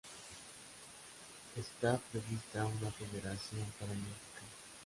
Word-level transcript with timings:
Está 1.55 1.95
prevista 2.11 2.65
una 2.65 2.89
federación 2.91 3.67
paralímpica. 3.79 4.41